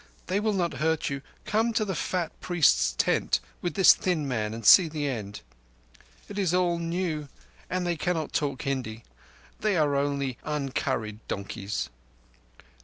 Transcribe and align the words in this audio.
They 0.25 0.39
will 0.39 0.53
not 0.53 0.73
hurt 0.81 1.11
you. 1.11 1.21
Come 1.45 1.73
to 1.73 1.85
the 1.85 1.93
fat 1.93 2.31
priest's 2.41 2.93
tent 2.97 3.39
with 3.61 3.75
this 3.75 3.93
thin 3.93 4.27
man 4.27 4.51
and 4.51 4.65
see 4.65 4.87
the 4.89 5.07
end. 5.07 5.41
It 6.27 6.39
is 6.39 6.55
all 6.55 6.79
new, 6.79 7.29
and 7.69 7.85
they 7.85 7.97
cannot 7.97 8.33
talk 8.33 8.63
Hindi. 8.63 9.03
They 9.59 9.77
are 9.77 9.95
only 9.95 10.39
uncurried 10.43 11.19
donkeys." 11.27 11.89